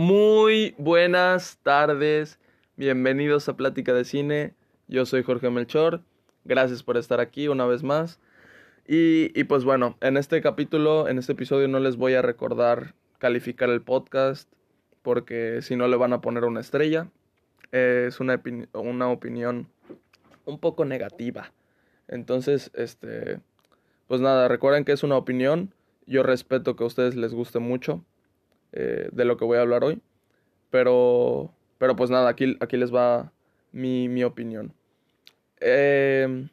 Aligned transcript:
Muy 0.00 0.76
buenas 0.78 1.58
tardes, 1.64 2.38
bienvenidos 2.76 3.48
a 3.48 3.56
Plática 3.56 3.92
de 3.92 4.04
Cine. 4.04 4.54
Yo 4.86 5.04
soy 5.06 5.24
Jorge 5.24 5.50
Melchor, 5.50 6.04
gracias 6.44 6.84
por 6.84 6.96
estar 6.96 7.18
aquí 7.18 7.48
una 7.48 7.66
vez 7.66 7.82
más. 7.82 8.20
Y, 8.86 9.36
y, 9.36 9.42
pues 9.42 9.64
bueno, 9.64 9.98
en 10.00 10.16
este 10.16 10.40
capítulo, 10.40 11.08
en 11.08 11.18
este 11.18 11.32
episodio 11.32 11.66
no 11.66 11.80
les 11.80 11.96
voy 11.96 12.14
a 12.14 12.22
recordar 12.22 12.94
calificar 13.18 13.70
el 13.70 13.82
podcast 13.82 14.48
porque 15.02 15.62
si 15.62 15.74
no 15.74 15.88
le 15.88 15.96
van 15.96 16.12
a 16.12 16.20
poner 16.20 16.44
una 16.44 16.60
estrella. 16.60 17.08
es 17.72 18.20
una, 18.20 18.40
una 18.74 19.08
opinión 19.08 19.66
un 20.44 20.60
poco 20.60 20.84
negativa. 20.84 21.50
Entonces, 22.06 22.70
este, 22.74 23.40
pues 24.06 24.20
nada, 24.20 24.46
recuerden 24.46 24.84
que 24.84 24.92
es 24.92 25.02
una 25.02 25.16
opinión. 25.16 25.74
Yo 26.06 26.22
respeto 26.22 26.76
que 26.76 26.84
a 26.84 26.86
ustedes 26.86 27.16
les 27.16 27.34
guste 27.34 27.58
mucho 27.58 28.04
eh, 28.72 29.08
de 29.12 29.24
lo 29.24 29.36
que 29.36 29.44
voy 29.44 29.58
a 29.58 29.62
hablar 29.62 29.84
hoy. 29.84 30.00
Pero, 30.70 31.52
pero 31.78 31.96
pues 31.96 32.10
nada, 32.10 32.28
aquí, 32.28 32.56
aquí 32.60 32.76
les 32.76 32.94
va 32.94 33.32
mi, 33.72 34.08
mi 34.08 34.24
opinión. 34.24 34.74
Eh, 35.60 36.48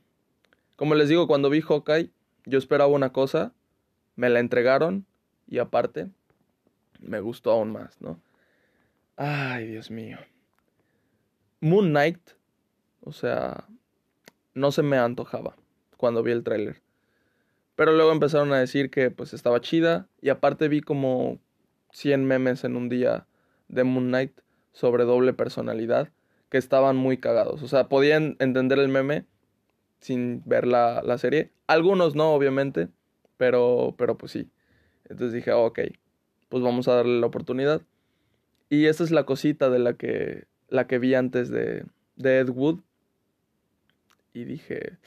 como 0.76 0.96
les 0.96 1.10
digo, 1.10 1.28
cuando 1.28 1.50
vi 1.50 1.62
Hawkeye, 1.62 2.10
yo 2.46 2.58
esperaba 2.58 2.92
una 2.92 3.12
cosa, 3.12 3.54
me 4.16 4.30
la 4.30 4.40
entregaron 4.40 5.06
y 5.48 5.60
aparte 5.60 6.10
me 7.00 7.20
gustó 7.20 7.52
aún 7.52 7.72
más, 7.72 8.02
¿no? 8.02 8.20
Ay, 9.16 9.68
Dios 9.68 9.92
mío. 9.92 10.18
Moon 11.62 11.90
Knight, 11.90 12.20
o 13.02 13.12
sea, 13.12 13.66
no 14.54 14.72
se 14.72 14.84
me 14.84 14.98
antojaba 14.98 15.56
cuando 15.98 16.24
vi 16.24 16.32
el 16.32 16.44
tráiler. 16.44 16.82
Pero 17.76 17.94
luego 17.94 18.12
empezaron 18.12 18.54
a 18.54 18.60
decir 18.60 18.90
que 18.90 19.12
pues 19.12 19.34
estaba 19.34 19.62
chida 19.62 20.08
y 20.22 20.30
aparte 20.30 20.68
vi 20.68 20.82
como 20.82 21.40
100 21.96 22.26
memes 22.26 22.66
en 22.66 22.76
un 22.76 22.90
día 22.90 23.26
de 23.70 23.86
Moon 23.86 24.08
Knight 24.08 24.34
sobre 24.74 25.06
doble 25.06 25.32
personalidad 25.32 26.10
que 26.50 26.58
estaban 26.58 26.98
muy 26.98 27.18
cagados. 27.18 27.64
O 27.64 27.70
sea, 27.70 27.88
podían 27.88 28.36
entender 28.40 28.80
el 28.80 28.90
meme 28.90 29.26
sin 30.00 30.44
ver 30.46 30.68
la, 30.68 31.02
la 31.04 31.18
serie. 31.18 31.52
Algunos 31.68 32.14
no, 32.14 32.34
obviamente, 32.34 32.90
pero, 33.38 33.96
pero 33.98 34.18
pues 34.18 34.34
sí. 34.34 34.52
Entonces 35.06 35.32
dije, 35.32 35.54
ok, 35.54 35.80
pues 36.50 36.62
vamos 36.62 36.90
a 36.90 36.96
darle 36.96 37.22
la 37.22 37.28
oportunidad. 37.28 37.82
Y 38.70 38.88
esta 38.88 39.06
es 39.06 39.12
la 39.12 39.26
cosita 39.26 39.70
de 39.70 39.80
la 39.80 39.94
que, 39.94 40.48
la 40.68 40.88
que 40.88 41.00
vi 41.00 41.16
antes 41.16 41.50
de, 41.50 41.86
de 42.18 42.40
Ed 42.40 42.50
Wood. 42.50 42.82
Y 44.34 44.44
dije, 44.44 44.98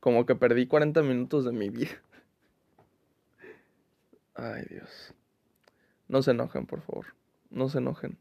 como 0.00 0.26
que 0.26 0.34
perdí 0.34 0.66
40 0.66 1.02
minutos 1.02 1.44
de 1.44 1.52
mi 1.52 1.70
vida. 1.70 2.02
Ay, 4.34 4.64
Dios. 4.68 5.14
No 6.08 6.22
se 6.22 6.32
enojen, 6.32 6.66
por 6.66 6.80
favor. 6.82 7.06
No 7.50 7.68
se 7.68 7.78
enojen. 7.78 8.18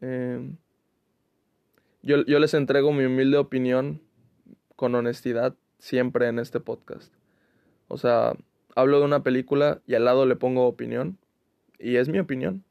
Eh, 0.00 0.52
yo, 2.02 2.24
yo 2.24 2.38
les 2.38 2.54
entrego 2.54 2.92
mi 2.92 3.04
humilde 3.04 3.36
opinión 3.38 4.00
con 4.76 4.94
honestidad 4.94 5.54
siempre 5.78 6.28
en 6.28 6.38
este 6.38 6.60
podcast. 6.60 7.12
O 7.88 7.98
sea, 7.98 8.34
hablo 8.74 8.98
de 8.98 9.04
una 9.04 9.22
película 9.22 9.80
y 9.86 9.94
al 9.94 10.04
lado 10.04 10.26
le 10.26 10.36
pongo 10.36 10.66
opinión. 10.66 11.18
Y 11.78 11.96
es 11.96 12.08
mi 12.08 12.18
opinión. 12.18 12.64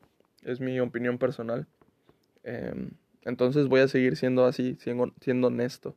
Es 0.44 0.60
mi 0.60 0.80
opinión 0.80 1.18
personal. 1.18 1.68
Eh, 2.44 2.90
entonces 3.24 3.68
voy 3.68 3.82
a 3.82 3.88
seguir 3.88 4.16
siendo 4.16 4.46
así, 4.46 4.78
siendo, 4.80 5.12
siendo 5.20 5.48
honesto. 5.48 5.96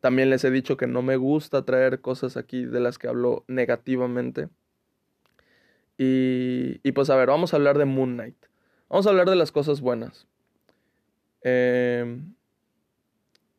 También 0.00 0.30
les 0.30 0.44
he 0.44 0.50
dicho 0.50 0.76
que 0.76 0.86
no 0.86 1.02
me 1.02 1.16
gusta 1.16 1.64
traer 1.64 2.00
cosas 2.00 2.36
aquí 2.36 2.64
de 2.64 2.80
las 2.80 2.98
que 2.98 3.08
hablo 3.08 3.44
negativamente. 3.48 4.48
Y, 5.96 6.80
y, 6.82 6.92
pues 6.92 7.10
a 7.10 7.16
ver, 7.16 7.28
vamos 7.28 7.52
a 7.52 7.56
hablar 7.56 7.78
de 7.78 7.84
Moon 7.84 8.14
Knight. 8.14 8.36
Vamos 8.88 9.06
a 9.06 9.10
hablar 9.10 9.28
de 9.28 9.36
las 9.36 9.52
cosas 9.52 9.80
buenas. 9.80 10.26
Eh, 11.42 12.20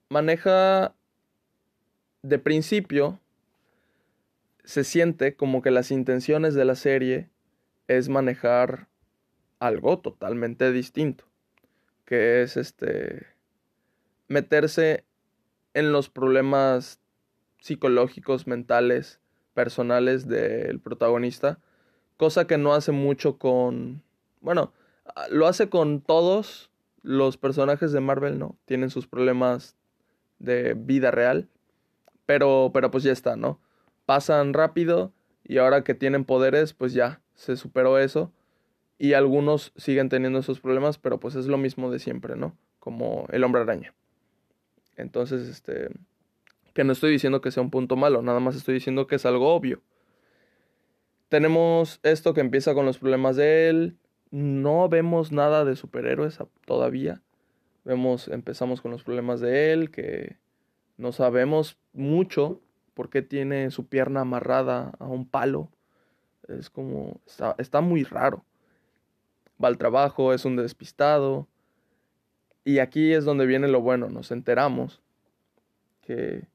maneja 0.09 0.95
de 2.23 2.39
principio, 2.39 3.19
se 4.63 4.83
siente 4.83 5.35
como 5.35 5.61
que 5.61 5.71
las 5.71 5.91
intenciones 5.91 6.55
de 6.55 6.65
la 6.65 6.75
serie 6.75 7.29
es 7.87 8.09
manejar 8.09 8.87
algo 9.59 9.99
totalmente 9.99 10.71
distinto, 10.71 11.25
que 12.05 12.41
es 12.41 12.57
este 12.57 13.27
meterse 14.27 15.05
en 15.75 15.91
los 15.91 16.09
problemas 16.09 16.99
psicológicos, 17.59 18.47
mentales, 18.47 19.19
personales 19.53 20.27
del 20.27 20.79
protagonista, 20.79 21.59
cosa 22.17 22.47
que 22.47 22.57
no 22.57 22.73
hace 22.73 22.91
mucho 22.91 23.37
con, 23.37 24.01
bueno, 24.41 24.73
lo 25.29 25.47
hace 25.47 25.69
con 25.69 26.01
todos 26.01 26.71
los 27.01 27.37
personajes 27.37 27.91
de 27.91 27.99
Marvel, 27.99 28.39
¿no? 28.39 28.57
Tienen 28.65 28.89
sus 28.89 29.07
problemas 29.07 29.75
de 30.39 30.73
vida 30.73 31.11
real, 31.11 31.47
pero, 32.25 32.71
pero 32.73 32.91
pues 32.91 33.03
ya 33.03 33.11
está, 33.11 33.35
¿no? 33.35 33.59
Pasan 34.05 34.53
rápido 34.53 35.13
y 35.43 35.57
ahora 35.57 35.83
que 35.83 35.93
tienen 35.93 36.25
poderes, 36.25 36.73
pues 36.73 36.93
ya 36.93 37.21
se 37.35 37.55
superó 37.55 37.99
eso. 37.99 38.31
Y 38.97 39.13
algunos 39.13 39.73
siguen 39.75 40.09
teniendo 40.09 40.39
esos 40.39 40.61
problemas, 40.61 40.97
pero 40.97 41.19
pues 41.19 41.35
es 41.35 41.47
lo 41.47 41.57
mismo 41.57 41.91
de 41.91 41.99
siempre, 41.99 42.35
¿no? 42.35 42.55
Como 42.79 43.27
el 43.29 43.43
hombre 43.43 43.61
araña. 43.61 43.93
Entonces, 44.95 45.47
este, 45.49 45.89
que 46.73 46.83
no 46.83 46.93
estoy 46.93 47.11
diciendo 47.11 47.41
que 47.41 47.51
sea 47.51 47.61
un 47.61 47.71
punto 47.71 47.97
malo, 47.97 48.21
nada 48.21 48.39
más 48.39 48.55
estoy 48.55 48.73
diciendo 48.73 49.05
que 49.05 49.15
es 49.15 49.25
algo 49.25 49.53
obvio. 49.53 49.81
Tenemos 51.35 51.99
esto 52.03 52.33
que 52.33 52.39
empieza 52.39 52.73
con 52.73 52.85
los 52.85 52.97
problemas 52.97 53.35
de 53.35 53.67
él. 53.67 53.97
No 54.31 54.87
vemos 54.87 55.33
nada 55.33 55.65
de 55.65 55.75
superhéroes 55.75 56.39
todavía. 56.65 57.21
Vemos, 57.83 58.29
empezamos 58.29 58.79
con 58.79 58.91
los 58.91 59.03
problemas 59.03 59.41
de 59.41 59.73
él, 59.73 59.91
que 59.91 60.37
no 60.95 61.11
sabemos 61.11 61.77
mucho 61.91 62.61
por 62.93 63.09
qué 63.09 63.21
tiene 63.21 63.69
su 63.69 63.85
pierna 63.85 64.21
amarrada 64.21 64.93
a 64.97 65.07
un 65.07 65.27
palo. 65.27 65.73
Es 66.47 66.69
como, 66.69 67.19
está, 67.25 67.53
está 67.57 67.81
muy 67.81 68.05
raro. 68.05 68.45
Va 69.61 69.67
al 69.67 69.77
trabajo, 69.77 70.33
es 70.33 70.45
un 70.45 70.55
despistado. 70.55 71.49
Y 72.63 72.79
aquí 72.79 73.11
es 73.11 73.25
donde 73.25 73.45
viene 73.45 73.67
lo 73.67 73.81
bueno, 73.81 74.07
nos 74.07 74.31
enteramos 74.31 75.01
que, 75.99 76.47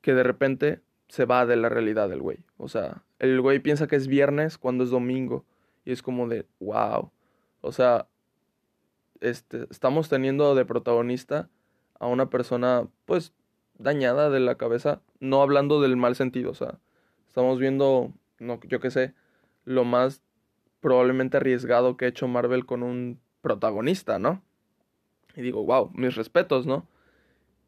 que 0.00 0.12
de 0.12 0.24
repente 0.24 0.80
se 1.10 1.24
va 1.24 1.44
de 1.44 1.56
la 1.56 1.68
realidad 1.68 2.08
del 2.08 2.22
güey. 2.22 2.38
O 2.56 2.68
sea, 2.68 3.02
el 3.18 3.40
güey 3.40 3.58
piensa 3.58 3.88
que 3.88 3.96
es 3.96 4.06
viernes 4.06 4.58
cuando 4.58 4.84
es 4.84 4.90
domingo. 4.90 5.44
Y 5.84 5.90
es 5.92 6.02
como 6.02 6.28
de, 6.28 6.46
wow. 6.60 7.10
O 7.60 7.72
sea, 7.72 8.06
este, 9.20 9.66
estamos 9.70 10.08
teniendo 10.08 10.54
de 10.54 10.64
protagonista 10.64 11.48
a 11.98 12.06
una 12.06 12.30
persona, 12.30 12.86
pues, 13.06 13.34
dañada 13.76 14.30
de 14.30 14.38
la 14.38 14.54
cabeza. 14.54 15.02
No 15.18 15.42
hablando 15.42 15.80
del 15.80 15.96
mal 15.96 16.14
sentido, 16.14 16.52
o 16.52 16.54
sea, 16.54 16.78
estamos 17.26 17.58
viendo, 17.58 18.12
no, 18.38 18.60
yo 18.68 18.78
qué 18.78 18.90
sé, 18.90 19.14
lo 19.64 19.84
más 19.84 20.22
probablemente 20.80 21.38
arriesgado 21.38 21.96
que 21.96 22.04
ha 22.04 22.08
hecho 22.08 22.28
Marvel 22.28 22.66
con 22.66 22.84
un 22.84 23.20
protagonista, 23.42 24.20
¿no? 24.20 24.42
Y 25.34 25.42
digo, 25.42 25.64
wow, 25.64 25.90
mis 25.92 26.14
respetos, 26.14 26.66
¿no? 26.66 26.86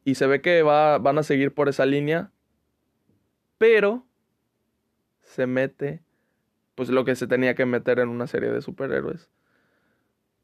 Y 0.05 0.15
se 0.15 0.27
ve 0.29 0.41
que 0.41 0.63
va, 0.63 0.99
van 0.99 1.19
a 1.19 1.23
seguir 1.25 1.53
por 1.53 1.69
esa 1.69 1.87
línea, 1.87 2.31
pero 3.63 4.05
se 5.21 5.47
mete, 5.47 6.01
pues 6.75 6.89
lo 6.89 7.05
que 7.05 7.15
se 7.15 7.29
tenía 7.29 7.55
que 7.55 7.65
meter 7.65 8.01
en 8.01 8.09
una 8.09 8.27
serie 8.27 8.51
de 8.51 8.61
superhéroes. 8.61 9.31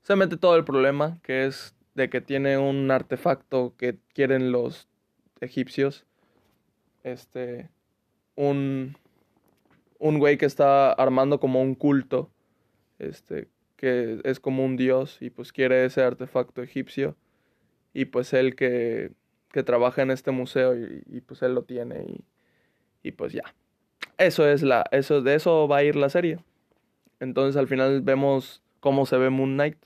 Se 0.04 0.14
mete 0.14 0.36
todo 0.36 0.54
el 0.54 0.62
problema, 0.62 1.18
que 1.24 1.44
es 1.44 1.74
de 1.96 2.08
que 2.10 2.20
tiene 2.20 2.58
un 2.58 2.88
artefacto 2.92 3.74
que 3.76 3.98
quieren 4.14 4.52
los 4.52 4.86
egipcios. 5.40 6.06
Este, 7.02 7.70
un, 8.36 8.96
un 9.98 10.20
güey 10.20 10.38
que 10.38 10.46
está 10.46 10.92
armando 10.92 11.40
como 11.40 11.60
un 11.60 11.74
culto, 11.74 12.30
este, 13.00 13.48
que 13.74 14.20
es 14.22 14.38
como 14.38 14.64
un 14.64 14.76
dios 14.76 15.20
y 15.20 15.30
pues 15.30 15.52
quiere 15.52 15.84
ese 15.84 16.02
artefacto 16.02 16.62
egipcio. 16.62 17.16
Y 17.92 18.04
pues 18.04 18.32
él 18.32 18.54
que, 18.54 19.10
que 19.50 19.64
trabaja 19.64 20.02
en 20.02 20.12
este 20.12 20.30
museo 20.30 20.76
y, 20.76 21.02
y 21.06 21.20
pues 21.20 21.42
él 21.42 21.56
lo 21.56 21.64
tiene 21.64 22.04
y, 22.04 22.24
y 23.02 23.12
pues 23.12 23.32
ya. 23.32 23.54
Eso 24.16 24.48
es 24.48 24.62
la, 24.62 24.84
eso, 24.90 25.22
de 25.22 25.34
eso 25.34 25.68
va 25.68 25.78
a 25.78 25.84
ir 25.84 25.96
la 25.96 26.08
serie. 26.08 26.38
Entonces 27.20 27.56
al 27.56 27.68
final 27.68 28.02
vemos 28.02 28.62
cómo 28.80 29.06
se 29.06 29.16
ve 29.16 29.30
Moon 29.30 29.54
Knight. 29.54 29.78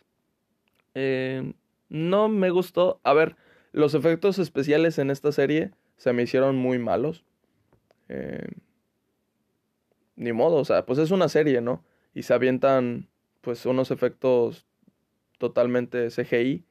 Eh, 0.95 1.53
no 1.89 2.29
me 2.29 2.51
gustó. 2.51 3.01
A 3.05 3.13
ver, 3.13 3.37
los 3.73 3.95
efectos 3.95 4.39
especiales 4.39 4.99
en 4.99 5.11
esta 5.11 5.33
serie 5.33 5.73
se 5.97 6.13
me 6.13 6.23
hicieron 6.23 6.57
muy 6.57 6.79
malos. 6.79 7.25
Eh, 8.09 8.49
ni 10.17 10.33
modo, 10.33 10.57
o 10.57 10.65
sea, 10.65 10.85
pues 10.87 10.99
es 10.99 11.11
una 11.11 11.29
serie, 11.29 11.61
¿no? 11.61 11.85
Y 12.15 12.23
se 12.23 12.35
avientan 12.35 13.09
pues 13.41 13.67
unos 13.67 13.91
efectos 13.91 14.67
totalmente 15.39 16.09
CGI. 16.11 16.65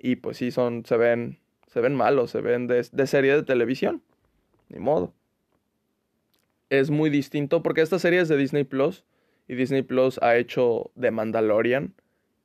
Y 0.00 0.16
pues 0.16 0.36
sí, 0.36 0.52
son, 0.52 0.84
se 0.84 0.96
ven, 0.96 1.40
se 1.66 1.80
ven 1.80 1.94
malos, 1.94 2.30
se 2.30 2.40
ven 2.40 2.68
de, 2.68 2.86
de 2.90 3.06
serie 3.06 3.34
de 3.34 3.42
televisión. 3.42 4.02
Ni 4.68 4.78
modo 4.78 5.14
es 6.70 6.90
muy 6.90 7.10
distinto 7.10 7.62
porque 7.62 7.80
esta 7.80 7.98
serie 7.98 8.20
es 8.20 8.28
de 8.28 8.36
Disney 8.36 8.64
Plus 8.64 9.04
y 9.46 9.54
Disney 9.54 9.82
Plus 9.82 10.18
ha 10.22 10.36
hecho 10.36 10.90
The 10.98 11.10
Mandalorian 11.10 11.94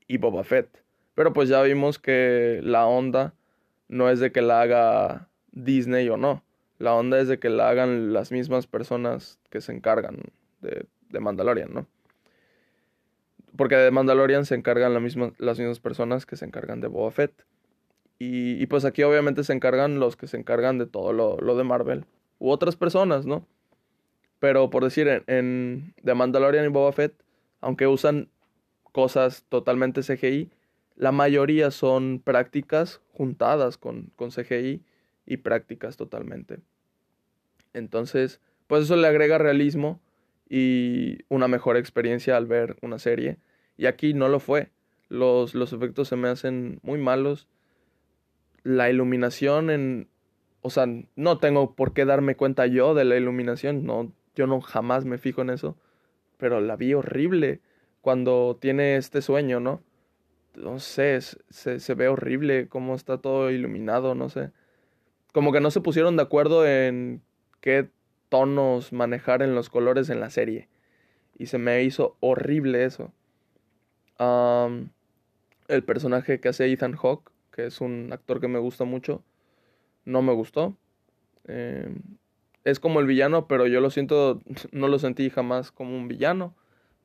y 0.07 0.17
Boba 0.17 0.43
Fett. 0.43 0.83
Pero 1.15 1.33
pues 1.33 1.49
ya 1.49 1.61
vimos 1.61 1.99
que 1.99 2.59
la 2.63 2.85
onda 2.85 3.33
no 3.87 4.09
es 4.09 4.19
de 4.19 4.31
que 4.31 4.41
la 4.41 4.61
haga 4.61 5.29
Disney 5.51 6.09
o 6.09 6.17
no. 6.17 6.43
La 6.79 6.95
onda 6.95 7.19
es 7.19 7.27
de 7.27 7.39
que 7.39 7.49
la 7.49 7.69
hagan 7.69 8.13
las 8.13 8.31
mismas 8.31 8.67
personas 8.67 9.39
que 9.49 9.61
se 9.61 9.71
encargan 9.71 10.17
de, 10.61 10.85
de 11.09 11.19
Mandalorian, 11.19 11.73
¿no? 11.73 11.87
Porque 13.55 13.75
de 13.75 13.91
Mandalorian 13.91 14.45
se 14.45 14.55
encargan 14.55 14.93
las 14.93 15.59
mismas 15.59 15.79
personas 15.79 16.25
que 16.25 16.35
se 16.35 16.45
encargan 16.45 16.81
de 16.81 16.87
Boba 16.87 17.11
Fett. 17.11 17.45
Y, 18.17 18.61
y, 18.61 18.65
pues 18.67 18.85
aquí 18.85 19.03
obviamente 19.03 19.43
se 19.43 19.53
encargan 19.53 19.99
los 19.99 20.15
que 20.15 20.27
se 20.27 20.37
encargan 20.37 20.77
de 20.77 20.87
todo 20.87 21.13
lo, 21.13 21.37
lo 21.37 21.55
de 21.55 21.63
Marvel. 21.63 22.05
U 22.39 22.49
otras 22.49 22.75
personas, 22.75 23.25
¿no? 23.25 23.45
Pero 24.43 24.69
por 24.69 24.83
decir, 24.83 25.07
en, 25.07 25.23
en 25.27 25.93
The 26.03 26.15
Mandalorian 26.15 26.65
y 26.65 26.67
Boba 26.67 26.91
Fett, 26.91 27.13
aunque 27.61 27.87
usan 27.87 28.27
cosas 28.91 29.45
totalmente 29.47 30.01
CGI, 30.01 30.51
la 30.97 31.13
mayoría 31.13 31.71
son 31.71 32.19
prácticas 32.21 32.99
juntadas 33.13 33.77
con, 33.77 34.11
con 34.17 34.31
CGI 34.31 34.83
y 35.25 35.37
prácticas 35.37 35.95
totalmente. 35.95 36.59
Entonces, 37.71 38.41
pues 38.67 38.83
eso 38.83 38.97
le 38.97 39.07
agrega 39.07 39.37
realismo 39.37 40.01
y 40.49 41.19
una 41.29 41.47
mejor 41.47 41.77
experiencia 41.77 42.35
al 42.35 42.45
ver 42.45 42.75
una 42.81 42.99
serie. 42.99 43.37
Y 43.77 43.85
aquí 43.85 44.13
no 44.13 44.27
lo 44.27 44.41
fue. 44.41 44.71
Los, 45.07 45.55
los 45.55 45.71
efectos 45.71 46.09
se 46.09 46.17
me 46.17 46.27
hacen 46.27 46.81
muy 46.83 46.99
malos. 46.99 47.47
La 48.63 48.89
iluminación 48.89 49.69
en... 49.69 50.09
O 50.59 50.69
sea, 50.69 50.85
no 51.15 51.37
tengo 51.37 51.75
por 51.75 51.93
qué 51.93 52.03
darme 52.03 52.35
cuenta 52.35 52.67
yo 52.67 52.93
de 52.93 53.05
la 53.05 53.15
iluminación. 53.15 53.85
No, 53.85 54.11
yo 54.35 54.47
no 54.47 54.61
jamás 54.61 55.05
me 55.05 55.17
fijo 55.17 55.41
en 55.41 55.49
eso. 55.49 55.77
Pero 56.37 56.61
la 56.61 56.75
vi 56.75 56.93
horrible 56.93 57.61
cuando 58.01 58.57
tiene 58.59 58.97
este 58.97 59.21
sueño, 59.21 59.59
¿no? 59.59 59.81
No 60.55 60.79
sé, 60.79 61.19
se, 61.21 61.79
se 61.79 61.93
ve 61.95 62.07
horrible 62.07 62.67
cómo 62.67 62.95
está 62.95 63.17
todo 63.17 63.49
iluminado, 63.49 64.15
no 64.15 64.29
sé. 64.29 64.51
Como 65.31 65.51
que 65.51 65.61
no 65.61 65.71
se 65.71 65.81
pusieron 65.81 66.15
de 66.15 66.23
acuerdo 66.23 66.67
en 66.67 67.21
qué 67.61 67.89
tonos 68.29 68.93
manejar 68.93 69.41
en 69.41 69.55
los 69.55 69.69
colores 69.69 70.09
en 70.09 70.19
la 70.19 70.29
serie. 70.29 70.67
Y 71.37 71.47
se 71.47 71.57
me 71.57 71.83
hizo 71.83 72.17
horrible 72.19 72.85
eso. 72.85 73.13
el 75.67 75.83
personaje 75.83 76.39
que 76.39 76.49
hace 76.49 76.71
Ethan 76.71 76.95
Hawke, 76.95 77.31
que 77.51 77.65
es 77.67 77.81
un 77.81 78.09
actor 78.11 78.39
que 78.41 78.47
me 78.47 78.59
gusta 78.59 78.85
mucho, 78.85 79.23
no 80.05 80.21
me 80.21 80.33
gustó. 80.33 80.75
Em, 81.45 82.01
es 82.63 82.79
como 82.79 82.99
el 82.99 83.07
villano, 83.07 83.47
pero 83.47 83.67
yo 83.67 83.81
lo 83.81 83.89
siento, 83.89 84.41
no 84.71 84.87
lo 84.87 84.99
sentí 84.99 85.29
jamás 85.29 85.71
como 85.71 85.95
un 85.95 86.07
villano. 86.07 86.53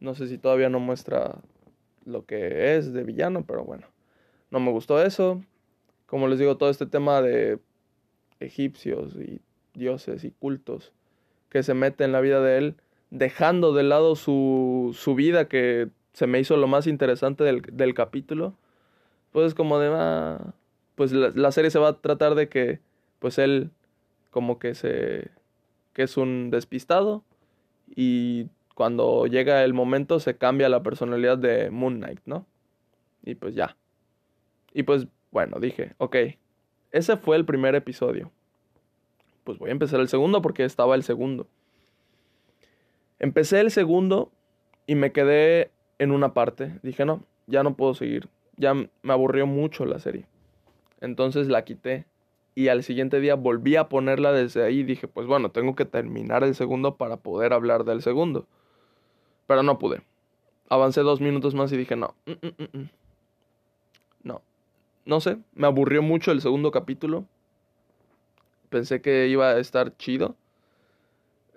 No 0.00 0.14
sé 0.14 0.28
si 0.28 0.38
todavía 0.38 0.68
no 0.68 0.80
muestra 0.80 1.38
lo 2.04 2.24
que 2.24 2.76
es 2.76 2.92
de 2.92 3.02
villano, 3.02 3.44
pero 3.46 3.64
bueno, 3.64 3.86
no 4.50 4.60
me 4.60 4.70
gustó 4.70 5.02
eso. 5.02 5.42
Como 6.06 6.28
les 6.28 6.38
digo, 6.38 6.56
todo 6.56 6.70
este 6.70 6.86
tema 6.86 7.20
de 7.20 7.58
egipcios 8.40 9.16
y 9.16 9.40
dioses 9.74 10.24
y 10.24 10.30
cultos 10.30 10.92
que 11.48 11.62
se 11.62 11.74
mete 11.74 12.04
en 12.04 12.12
la 12.12 12.20
vida 12.20 12.40
de 12.40 12.58
él, 12.58 12.76
dejando 13.10 13.72
de 13.72 13.82
lado 13.82 14.16
su, 14.16 14.94
su 14.96 15.14
vida 15.14 15.48
que 15.48 15.88
se 16.12 16.26
me 16.26 16.40
hizo 16.40 16.56
lo 16.56 16.66
más 16.66 16.86
interesante 16.86 17.44
del, 17.44 17.62
del 17.72 17.94
capítulo, 17.94 18.54
pues 19.32 19.54
como 19.54 19.78
de, 19.78 19.90
ah, 19.92 20.54
pues 20.94 21.12
la, 21.12 21.30
la, 21.34 21.52
serie 21.52 21.70
se 21.70 21.78
va 21.78 21.88
a 21.88 22.00
tratar 22.00 22.34
de 22.34 22.48
que, 22.48 22.80
pues 23.18 23.38
él 23.38 23.70
como 24.30 24.58
que 24.58 24.74
se, 24.74 25.30
que 25.98 26.04
es 26.04 26.16
un 26.16 26.50
despistado 26.50 27.24
y 27.88 28.46
cuando 28.76 29.26
llega 29.26 29.64
el 29.64 29.74
momento 29.74 30.20
se 30.20 30.36
cambia 30.36 30.68
la 30.68 30.84
personalidad 30.84 31.38
de 31.38 31.70
Moon 31.70 31.96
Knight, 31.96 32.20
¿no? 32.24 32.46
Y 33.24 33.34
pues 33.34 33.56
ya. 33.56 33.76
Y 34.72 34.84
pues 34.84 35.08
bueno, 35.32 35.58
dije, 35.58 35.96
ok, 35.98 36.16
ese 36.92 37.16
fue 37.16 37.36
el 37.36 37.44
primer 37.44 37.74
episodio 37.74 38.30
pues 39.48 39.58
voy 39.58 39.70
a 39.70 39.72
empezar 39.72 39.98
el 40.00 40.08
segundo 40.08 40.42
porque 40.42 40.62
estaba 40.66 40.94
el 40.94 41.02
segundo. 41.02 41.46
Empecé 43.18 43.60
el 43.60 43.70
segundo 43.70 44.30
y 44.86 44.94
me 44.94 45.10
quedé 45.10 45.70
en 45.98 46.10
una 46.10 46.34
parte. 46.34 46.78
Dije, 46.82 47.06
no, 47.06 47.24
ya 47.46 47.62
no 47.62 47.74
puedo 47.74 47.94
seguir. 47.94 48.28
Ya 48.58 48.74
me 48.74 48.90
aburrió 49.10 49.46
mucho 49.46 49.86
la 49.86 50.00
serie. 50.00 50.26
Entonces 51.00 51.48
la 51.48 51.64
quité. 51.64 52.04
Y 52.58 52.66
al 52.70 52.82
siguiente 52.82 53.20
día 53.20 53.36
volví 53.36 53.76
a 53.76 53.88
ponerla 53.88 54.32
desde 54.32 54.64
ahí. 54.64 54.82
Dije, 54.82 55.06
pues 55.06 55.28
bueno, 55.28 55.52
tengo 55.52 55.76
que 55.76 55.84
terminar 55.84 56.42
el 56.42 56.56
segundo 56.56 56.96
para 56.96 57.16
poder 57.16 57.52
hablar 57.52 57.84
del 57.84 58.02
segundo. 58.02 58.48
Pero 59.46 59.62
no 59.62 59.78
pude. 59.78 60.02
Avancé 60.68 61.02
dos 61.02 61.20
minutos 61.20 61.54
más 61.54 61.70
y 61.70 61.76
dije, 61.76 61.94
no. 61.94 62.16
Mm, 62.26 62.32
mm, 62.32 62.78
mm, 62.80 62.88
no. 64.24 64.42
No 65.04 65.20
sé, 65.20 65.38
me 65.54 65.68
aburrió 65.68 66.02
mucho 66.02 66.32
el 66.32 66.40
segundo 66.40 66.72
capítulo. 66.72 67.26
Pensé 68.70 69.00
que 69.00 69.28
iba 69.28 69.50
a 69.50 69.60
estar 69.60 69.96
chido. 69.96 70.34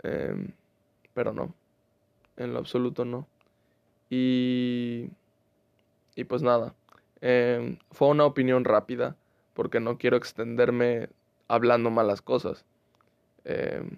Em, 0.04 0.50
pero 1.16 1.34
no. 1.34 1.52
En 2.38 2.54
lo 2.54 2.60
absoluto 2.60 3.06
no. 3.06 3.26
Y. 4.12 5.10
Y 6.16 6.26
pues 6.26 6.44
nada. 6.44 6.76
Em, 7.22 7.80
fue 7.90 8.10
una 8.10 8.26
opinión 8.26 8.66
rápida. 8.66 9.16
Porque 9.54 9.80
no 9.80 9.98
quiero 9.98 10.18
extenderme 10.18 11.10
hablando 11.48 11.90
malas 11.90 12.22
cosas. 12.22 12.66
Em, 13.44 13.98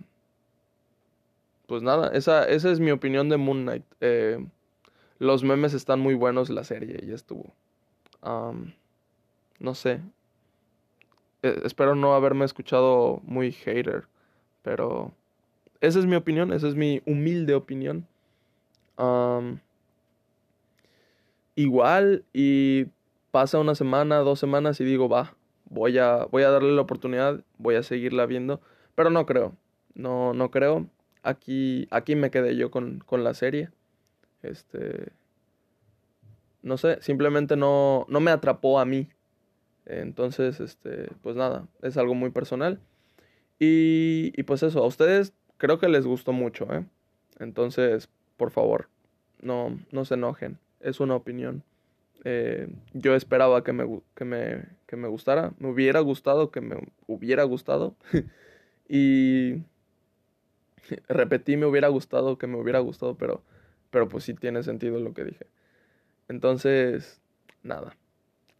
pues 1.68 1.82
nada, 1.82 2.10
esa, 2.14 2.48
esa 2.48 2.72
es 2.72 2.80
mi 2.80 2.92
opinión 2.92 3.30
de 3.30 3.38
Moon 3.38 3.64
Knight. 3.64 3.86
los 5.20 5.44
memes 5.44 5.74
están 5.74 6.00
muy 6.00 6.16
buenos, 6.16 6.50
la 6.50 6.64
serie 6.64 7.06
ya 7.06 7.16
estuvo. 7.16 7.54
no 9.60 9.76
sé, 9.76 10.02
eh, 11.44 11.62
espero 11.66 11.96
no 11.96 12.16
haberme 12.16 12.46
escuchado 12.46 13.22
muy 13.24 13.52
hater, 13.52 14.06
pero 14.62 15.12
esa 15.82 16.00
es 16.00 16.06
mi 16.06 16.16
opinión, 16.16 16.54
esa 16.54 16.68
es 16.68 16.76
mi 16.76 17.02
humilde 17.06 17.54
opinión. 17.54 18.08
igual 21.56 22.24
y 22.34 22.86
pasa 23.32 23.60
una 23.60 23.76
semana, 23.76 24.18
dos 24.20 24.40
semanas 24.40 24.80
y 24.80 24.86
digo, 24.86 25.10
va, 25.10 25.36
voy 25.74 25.98
a, 25.98 26.26
voy 26.26 26.44
a 26.44 26.50
darle 26.50 26.72
la 26.74 26.82
oportunidad, 26.82 27.44
voy 27.58 27.76
a 27.76 27.84
seguirla 27.84 28.26
viendo, 28.26 28.62
pero 28.96 29.10
no 29.10 29.26
creo, 29.26 29.56
no, 29.96 30.34
no 30.34 30.52
creo. 30.52 30.88
Aquí, 31.24 31.88
aquí 31.92 32.16
me 32.16 32.32
quedé 32.32 32.56
yo 32.56 32.70
con, 32.70 33.00
con 33.00 33.24
la 33.24 33.34
serie. 33.34 33.70
Este, 34.42 35.14
no 36.62 36.78
sé, 36.78 37.02
simplemente 37.02 37.56
no, 37.56 38.06
no 38.10 38.20
me 38.20 38.32
atrapó 38.32 38.80
a 38.80 38.86
mí. 38.86 39.10
Entonces, 39.86 40.60
este, 40.60 41.10
pues 41.22 41.36
nada, 41.36 41.68
es 41.82 41.98
algo 41.98 42.14
muy 42.14 42.30
personal. 42.30 42.80
Y, 43.60 44.34
y 44.36 44.44
pues 44.44 44.64
eso, 44.64 44.84
a 44.84 44.88
ustedes 44.88 45.34
creo 45.58 45.80
que 45.80 45.88
les 45.88 46.06
gustó 46.06 46.34
mucho, 46.34 46.72
¿eh? 46.74 46.86
Entonces, 47.40 48.10
por 48.38 48.52
favor, 48.52 48.90
no, 49.42 49.78
no 49.92 50.06
se 50.06 50.16
enojen, 50.16 50.60
es 50.80 51.00
una 51.00 51.16
opinión. 51.16 51.64
Eh, 52.26 52.70
yo 52.94 53.16
esperaba 53.16 53.64
que 53.64 53.74
me, 53.74 54.02
que, 54.16 54.26
me, 54.26 54.66
que 54.88 54.96
me 54.96 55.08
gustara, 55.08 55.54
me 55.60 55.70
hubiera 55.70 56.00
gustado, 56.00 56.52
que 56.52 56.62
me 56.62 56.78
hubiera 57.08 57.44
gustado. 57.44 57.96
y 58.88 59.64
repetí, 61.08 61.58
me 61.58 61.66
hubiera 61.66 61.90
gustado, 61.90 62.38
que 62.38 62.48
me 62.48 62.58
hubiera 62.58 62.80
gustado, 62.80 63.16
pero, 63.18 63.44
pero 63.90 64.08
pues 64.08 64.24
sí 64.24 64.34
tiene 64.34 64.64
sentido 64.64 65.00
lo 65.00 65.14
que 65.14 65.26
dije. 65.26 65.48
Entonces, 66.30 67.22
nada. 67.62 67.96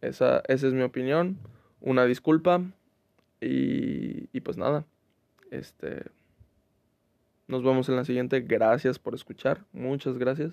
Esa, 0.00 0.42
esa 0.48 0.66
es 0.66 0.74
mi 0.74 0.82
opinión. 0.82 1.38
Una 1.80 2.04
disculpa. 2.04 2.62
Y, 3.40 4.28
y 4.32 4.40
pues 4.40 4.56
nada. 4.56 4.84
Este. 5.50 6.04
Nos 7.46 7.62
vemos 7.62 7.88
en 7.88 7.96
la 7.96 8.04
siguiente. 8.04 8.40
Gracias 8.40 8.98
por 8.98 9.14
escuchar. 9.14 9.64
Muchas 9.72 10.18
gracias. 10.18 10.52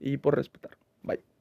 Y 0.00 0.18
por 0.18 0.36
respetar. 0.36 0.76
Bye. 1.02 1.35